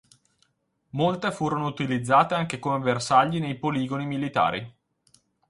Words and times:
Molte 0.93 1.31
furono 1.31 1.67
utilizzate 1.67 2.33
anche 2.33 2.57
come 2.57 2.79
bersagli 2.79 3.39
nei 3.39 3.59
poligoni 3.59 4.07
militari. 4.07 4.75